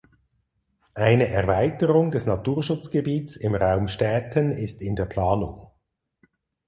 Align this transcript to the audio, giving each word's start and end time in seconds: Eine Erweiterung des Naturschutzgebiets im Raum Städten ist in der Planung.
Eine 0.95 1.27
Erweiterung 1.27 2.09
des 2.09 2.25
Naturschutzgebiets 2.25 3.35
im 3.35 3.53
Raum 3.53 3.87
Städten 3.87 4.51
ist 4.51 4.81
in 4.81 4.95
der 4.95 5.05
Planung. 5.05 5.67